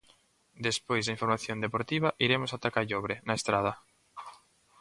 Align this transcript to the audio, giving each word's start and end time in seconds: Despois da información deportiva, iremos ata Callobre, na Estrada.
Despois 0.67 1.03
da 1.05 1.15
información 1.15 1.57
deportiva, 1.65 2.15
iremos 2.25 2.51
ata 2.55 2.73
Callobre, 2.77 3.15
na 3.27 3.37
Estrada. 3.39 3.73